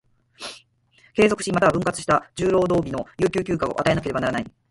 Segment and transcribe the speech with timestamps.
[1.13, 4.51] 継続し、又は分割した十労働日の有給休暇を与えなければならない。